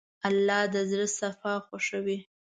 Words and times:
الله 0.27 0.61
د 0.73 0.75
زړه 0.89 1.07
صفا 1.19 1.53
خوښوي. 1.67 2.17